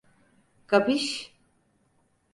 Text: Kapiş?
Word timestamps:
Kapiş? 0.67 1.33